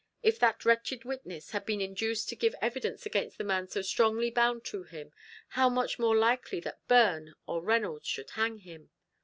[0.23, 4.31] If that wretched witness had been induced to give evidence against the man so strongly
[4.31, 5.11] bound to him,
[5.49, 8.89] how much more likely that Byrne or Reynolds should hang him!